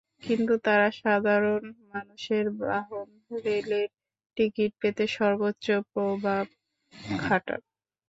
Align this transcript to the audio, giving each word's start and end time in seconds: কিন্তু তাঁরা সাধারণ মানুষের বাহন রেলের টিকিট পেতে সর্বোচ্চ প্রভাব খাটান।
কিন্তু 0.23 0.53
তাঁরা 0.65 0.89
সাধারণ 1.01 1.63
মানুষের 1.91 2.45
বাহন 2.61 3.07
রেলের 3.45 3.89
টিকিট 4.37 4.71
পেতে 4.81 5.05
সর্বোচ্চ 5.17 5.65
প্রভাব 5.91 6.45
খাটান। 7.19 7.61